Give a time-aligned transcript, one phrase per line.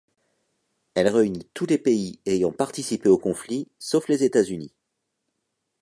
[0.95, 4.73] Elle réunit tous les pays ayant participé au conflit sauf les États-Unis.